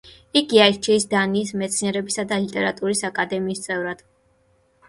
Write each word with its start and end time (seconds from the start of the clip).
იგი 0.39 0.59
აირჩიეს 0.63 1.03
დანიის 1.11 1.51
მეცნიერებისა 1.63 2.25
და 2.33 2.39
ლიტერატურის 2.47 3.07
აკადემიის 3.11 3.63
წევრად. 3.67 4.03